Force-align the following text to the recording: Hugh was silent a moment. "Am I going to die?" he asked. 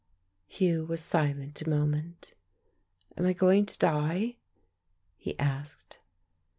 Hugh 0.47 0.83
was 0.85 0.99
silent 0.99 1.61
a 1.61 1.69
moment. 1.69 2.33
"Am 3.19 3.27
I 3.27 3.33
going 3.33 3.67
to 3.67 3.77
die?" 3.77 4.37
he 5.15 5.37
asked. 5.37 5.99